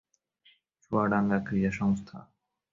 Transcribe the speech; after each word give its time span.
চুয়াডাঙ্গা 0.83 1.39
ক্রীড়া 1.47 1.71
সংস্থা 1.71 2.17